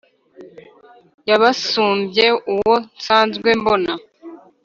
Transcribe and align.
Yubasumbye 1.27 2.25
uwo 2.53 2.75
nsanzwe 2.95 3.49
mbona. 3.59 3.93